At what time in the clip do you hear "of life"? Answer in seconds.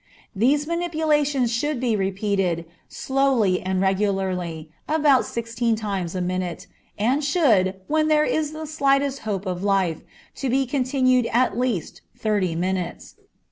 9.45-10.01